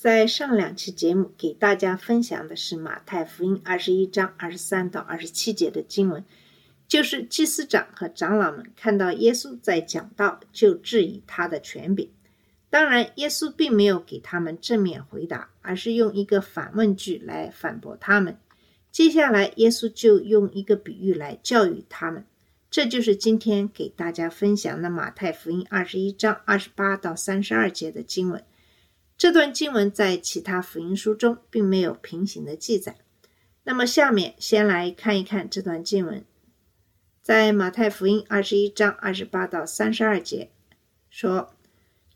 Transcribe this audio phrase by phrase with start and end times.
[0.00, 6.24] 在上两期节目给大家分享的是马太福音二十一章二十三到二十七节的经文，
[6.88, 12.10] 就是祭司长和长老们看到耶稣在讲道，就质疑他的权柄。
[12.70, 18.38] 当然，耶稣并没有给他们正面回答，而是用一个反问句来反驳他们。
[18.90, 22.24] 接下来，耶稣就用一个比喻来教育他们。
[22.70, 28.42] 这就是今天给大家分享的马太福音二十一章二十八到三十二节的经文。
[29.20, 32.96] 这段经文在其他福音书中并没有平行的记载。
[33.64, 36.24] 那么，下面先来看一看这段经文，
[37.20, 40.50] 在马太福音二十一章二十八到三十二节
[41.10, 41.54] 说：“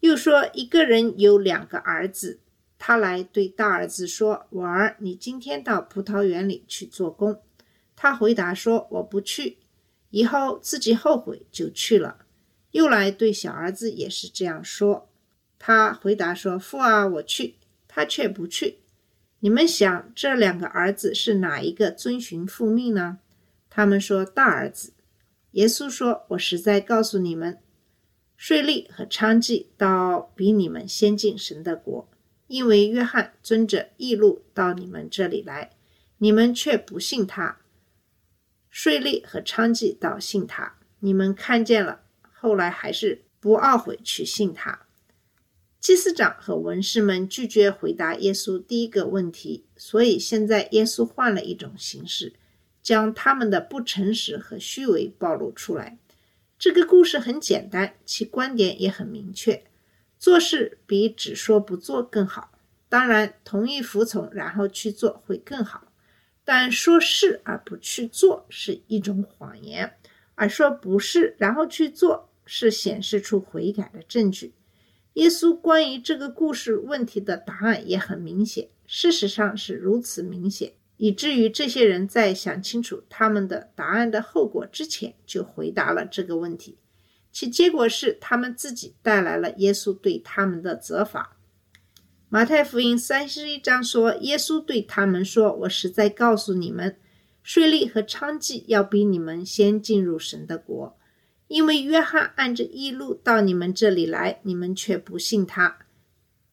[0.00, 2.40] 又说一个人有两个儿子，
[2.78, 7.42] 他来对大儿子说：‘我儿，你今天到葡萄园里去做工。’
[7.94, 9.58] 他回答说：‘我不去。’
[10.08, 12.24] 以后自己后悔就去了。
[12.70, 15.10] 又来对小儿子也是这样说。”
[15.66, 17.54] 他回答说：“父啊，我去。”
[17.88, 18.80] 他却不去。
[19.38, 23.20] 你们想，这两个儿子是哪一个遵循父命呢？
[23.70, 24.92] 他们说：“大儿子。”
[25.52, 27.60] 耶稣说：“我实在告诉你们，
[28.36, 32.10] 税吏和娼妓倒比你们先进神的国，
[32.46, 35.70] 因为约翰遵着义路到你们这里来，
[36.18, 37.56] 你们却不信他；
[38.68, 42.02] 税吏和娼妓倒信他，你们看见了，
[42.34, 44.80] 后来还是不懊悔去信他。”
[45.84, 52.32] 祭司长和文士们拒绝回答耶稣第一个问题，所以现在耶稣换了一种形式，
[52.82, 55.98] 将他们的不诚实和虚伪暴露出来。
[56.58, 59.62] 这个故事很简单，其观点也很明确：
[60.18, 62.52] 做事比只说不做更好。
[62.88, 65.92] 当然，同意服从然后去做会更好，
[66.46, 69.92] 但说是而不去做是一种谎言，
[70.34, 74.54] 而说不是然后去做是显示出悔改的证据。
[75.14, 86.78] 耶稣关于这个故事问题的答案也很明显，事实上是如此明显，以至于这些人在想清楚他们的答案的后果之前就回答了这个问题，
[87.30, 91.36] 其结果是他们自己带来了耶稣对他们的责罚。
[92.28, 96.96] 马太福音三十一章说，耶稣对他们说：“我实在告诉你们，
[97.44, 100.96] 税吏和娼妓要比你们先进入神的国。”
[101.54, 105.76] 因为约翰按着一路到你们这里来，你们却不信他；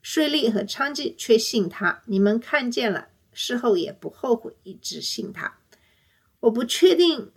[0.00, 2.00] 税吏和娼妓却信他。
[2.06, 5.58] 你们看见了，事后也不后悔，一直信他。
[6.38, 7.32] 我不确定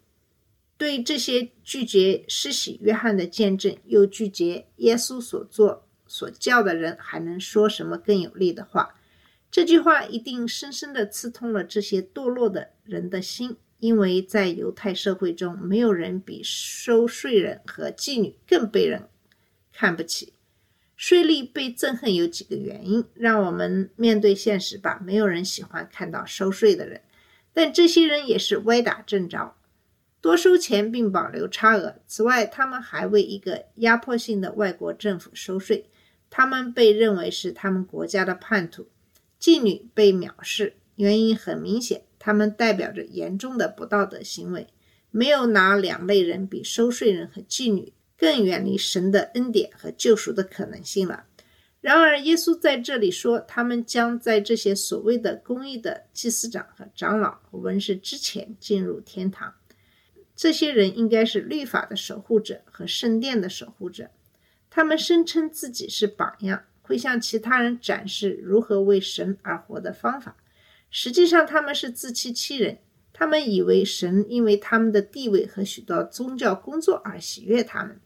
[0.77, 8.99] 对这些拒绝施洗约翰的见证，又拒绝耶稣所做所教的人，还能说什么更有力的话？
[9.49, 13.57] 这句话一定深深地刺痛了这些堕落的人的心。
[13.79, 19.07] 因为在犹太社会中，没有人比收税人和妓女更被人
[19.71, 20.33] 看不起。
[20.95, 24.99] 税吏被憎恨有几个原因，让我们面对现实吧。
[25.05, 27.01] 没有人喜欢看到收税的人，
[27.53, 29.55] 但这些人也是歪打正着，
[30.21, 31.97] 多收钱并保留差额。
[32.07, 35.85] 此外，他们还为一个压迫性的外国政府收税，
[36.31, 38.87] 他们被认为是他们国家的叛徒。
[39.39, 42.06] 妓女被藐视，原因很明显。
[42.27, 44.67] 他们代表着严重的不道德行为，
[45.11, 51.23] 没有哪两类人比收税人和妓女更远离神的恩典和救赎的可能性了。
[51.79, 59.53] 然而，耶稣在这里说，他们将在这些所谓的公义的祭司长和长老和文士之前进入天堂。
[60.35, 64.09] 这些人应该是律法的守护者和圣殿的守护者，
[64.69, 70.35] 他们声称自己是榜样，会向其他人展示如何为神而活的方法。
[70.89, 72.79] 实际上，他们是自欺欺人。
[73.13, 77.99] 他们以为神因为他们的地位和许多宗教工作而喜悦他们，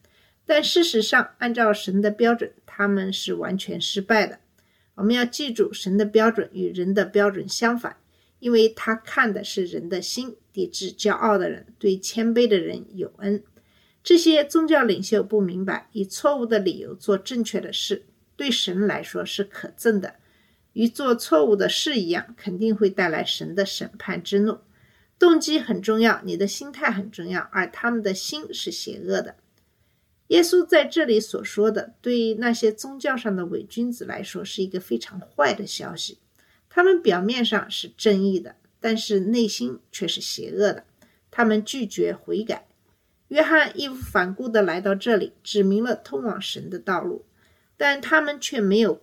[0.45, 4.39] 但事实上，按照神的标准，他们是完全失败的。
[4.95, 7.97] 我们要记住，神的标准与人的标准相反，
[8.39, 13.43] 因为他看的是人的心，抵制骄傲的人，对谦卑的人有恩。
[14.01, 18.05] 这些宗教领袖不明白，以错误的理由做正确的事，
[18.37, 20.15] 对神来说是可憎的。
[20.73, 24.59] 与做错误的事一样，肯定会带来神的审判之怒。
[25.19, 29.35] 动机很重要，你的心态很重要，而他们的心是邪恶的。
[30.27, 36.17] 耶稣在这里所说的，对那些宗教上的伪君子来说，是一个非常坏的消息。
[36.69, 40.85] 他们表面上是正义的，但是内心却是邪恶的。
[41.29, 42.65] 他们拒绝悔改。
[43.27, 47.25] 约翰义无反顾地来到这里，指明了通往神的道路，
[47.77, 49.01] 但他们却没有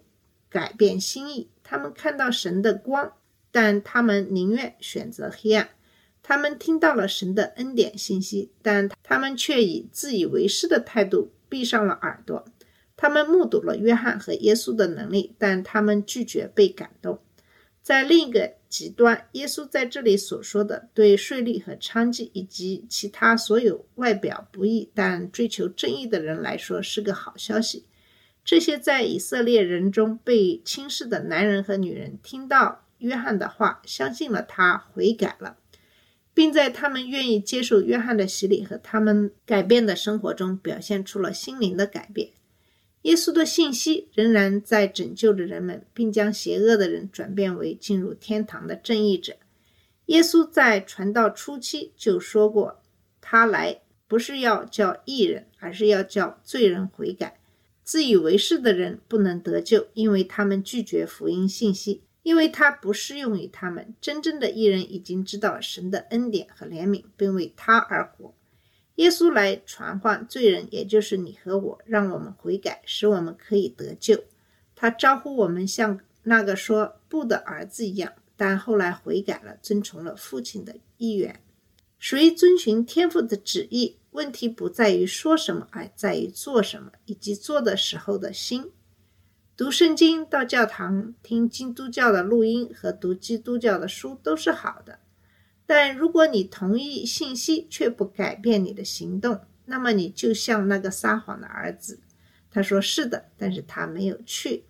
[0.48, 1.48] 改变心意。
[1.70, 3.12] 他们看到神的光，
[3.50, 5.68] 但他们宁愿选择黑暗。
[6.22, 12.46] 他们听到了神的恩典信息，但他们却以自以为是的态度闭上了耳朵。
[12.96, 17.18] 他们目睹了约翰和耶稣的能力，但他们拒绝被感动。
[17.82, 27.84] 在另一个极端，耶稣在这里所说的对税吏和娼妓以及其他所有外表不义但追求正义的人来说是个好消息。
[28.48, 35.58] 这些在以色列人中被轻视的男人和女人听到约翰的话，相信了他，悔改了，
[36.32, 42.30] 并在他们愿意接受约翰的洗礼和他们改变的生活中表现出了心灵的改变。
[43.02, 49.34] 耶稣的信息仍然在拯救着人们，并将邪恶的人转变为进入天堂的正义者。
[50.06, 52.80] 耶稣在传道初期就说过
[53.20, 57.38] ：“他来不是要叫义人，而是要叫罪人悔改。
[57.88, 63.94] 自以为是的人不能得救，因为他们拒绝福音信息，因为他不适用于他们。
[63.99, 68.35] 真正的义人已经知道神的恩典和怜悯，并为他而活。”
[68.96, 74.23] 耶稣来传唤罪人，也就是你和我，让我们悔改，使我们可以得救。
[74.76, 81.40] 他招呼我们像那个说不的儿子一样，但后来悔改了，遵从了父亲的意愿，
[81.99, 83.96] 谁遵循天父的旨意。
[84.18, 88.72] 问题不在于说什么，而在于做什么，以及做的时候的心。
[89.56, 94.98] 读圣经、到教堂、听基督教的录音和读基督教的书都是好的。
[95.66, 102.00] 但如果你同意信息却不改变你的行动，那么你就像那个撒谎的儿子。
[102.50, 104.64] 他说是的，但是他没有去。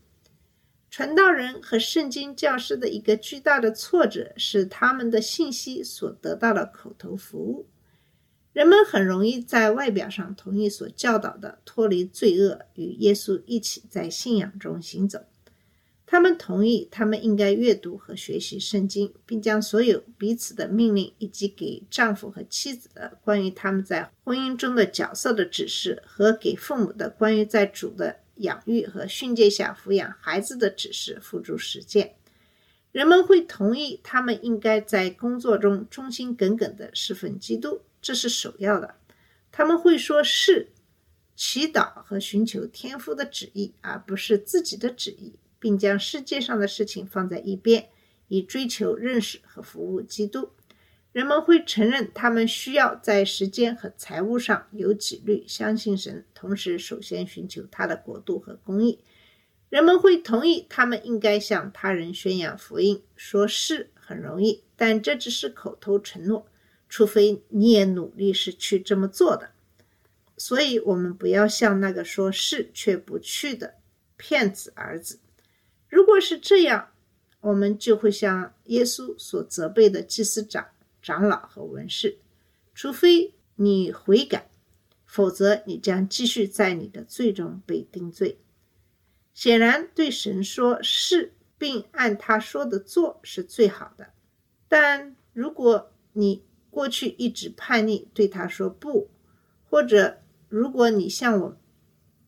[0.90, 7.66] 传道人和圣经教师的一个巨大的挫折是，他们的信息所得到的口头服务。
[8.52, 15.20] 人们很容易在外表上同意所教导的，脱离罪恶，与耶稣一起在信仰中行走。
[16.10, 32.14] 他们同意，他们应该阅读和学习圣经，并将所有彼此的命令以及给丈夫和妻子的关于他们在婚姻中的角色的指示，和给父母的关于在主的养育和训诫下抚养孩子的指示付诸实践。
[32.90, 38.94] 人们会同意，他们应该在工作中忠心耿耿地侍奉基督，这是首要的。
[39.52, 40.72] 他们会说是
[41.36, 45.34] 祈祷和寻求天父的旨意，而不是自己的旨意。
[45.60, 47.90] 并将世界上的事情放在一边，
[48.28, 50.52] 以追求认识和服务基督。
[51.12, 59.00] 人们会承认他们需要在时间和财务上有纪律，相信神，同时首先寻求他的国度和公义。
[59.68, 63.02] 人们会同意他们应该向他人宣扬福音。
[63.16, 66.46] 说是很容易，但这只是口头承诺，
[66.88, 69.50] 除非你也努力是去这么做的。
[70.36, 73.74] 所以，我们不要像那个说是却不去的
[74.16, 75.18] 骗子儿子。
[75.88, 76.90] 如果是这样，
[77.40, 80.68] 我们就会像耶稣所责备的祭司长、
[81.02, 82.18] 长老和文士，
[82.74, 84.48] 除非你悔改，
[85.04, 88.38] 否则你将继续在你的罪中被定罪。
[89.34, 94.10] 显然，对神说是，并按他说的做是最好的。
[94.68, 99.10] 但如果你过去一直叛逆，对他说不，
[99.68, 101.56] 或者如果你像我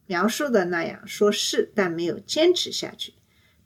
[0.07, 3.15] 描述的那样说是，但没有坚持下去。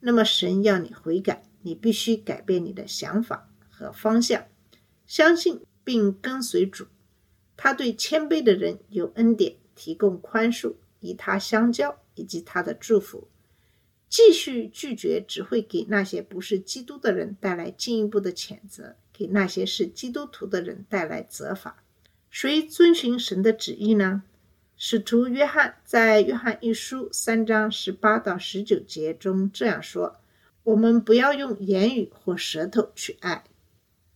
[0.00, 4.46] 那么神要你悔改，你必须改变你的想法和方向，
[5.06, 6.86] 相信并跟随主。
[7.56, 13.28] 他对谦卑的人有恩典，提供宽恕，与他相交，以及他的祝福。
[14.08, 21.82] 继续拒绝只会给那些不是基督的人带来进一步的谴责，给那些是基督徒的人带来责罚。
[22.28, 24.24] 谁遵循神的旨意呢？
[24.76, 30.16] 使徒约翰在《约翰一书》三章十八到十九节中这样说
[30.64, 33.44] ：“我们不要用言语或舌头去爱，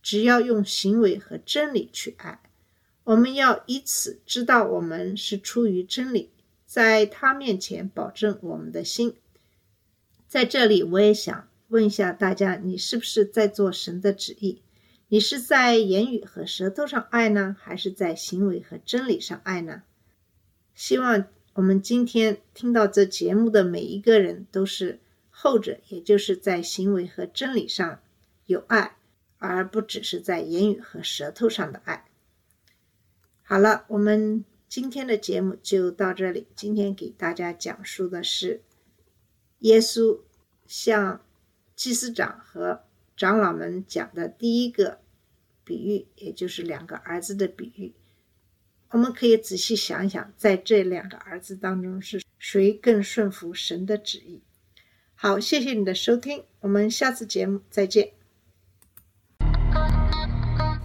[0.03, 2.41] 只要用行为和真理去爱。
[3.05, 6.29] 我们要以此知道我们是出于真理，
[6.65, 9.15] 在他面前保证我们的心。”
[10.27, 14.61] 在这里，我也想问一下大家：你是不是在做神的旨意？
[15.11, 19.81] 你是在言语和舌头上爱呢，还是在行为和真理上爱呢？
[20.75, 24.99] 希望我们今天听到这节目的每一个人都是
[25.31, 27.99] 后者，也就是在行为和真理上
[28.45, 28.97] 有爱，
[29.39, 32.05] 而不只是在言语和舌头上的爱。
[33.41, 36.45] 好了，我们今天的节目就到这里。
[36.55, 38.61] 今天给大家讲述的是
[39.59, 40.19] 耶稣
[40.67, 41.25] 向
[41.75, 42.83] 祭司长和
[43.19, 45.01] 长老们讲的第一个
[45.65, 47.93] 比喻，也就是两个儿子的比喻。
[48.91, 54.41] 我们可以仔细想想，在这两个儿子当中，是谁更顺服神的旨意？
[55.15, 58.18] 好，谢谢你的收听，我们下次节目再见。